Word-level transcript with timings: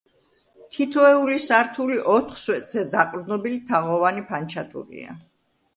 თითოეული 0.77 1.37
სართული 1.47 1.99
ოთხ 2.15 2.41
სვეტზე 2.45 2.85
დაყრდნობილი 2.97 3.63
თაღოვანი 3.71 4.29
ფანჩატურია. 4.33 5.21